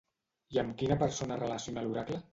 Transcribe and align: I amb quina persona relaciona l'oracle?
I 0.55 0.59
amb 0.61 0.73
quina 0.79 0.97
persona 1.05 1.39
relaciona 1.45 1.85
l'oracle? 1.89 2.25